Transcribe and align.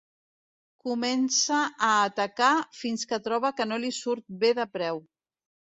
Comença 0.87 1.59
a 1.89 1.91
atacar 2.07 2.49
fins 2.81 3.07
que 3.13 3.23
troba 3.31 3.55
que 3.61 3.71
no 3.73 3.83
li 3.87 3.95
surt 4.03 4.29
bé 4.45 4.55
de 4.63 4.69
preu. 4.77 5.07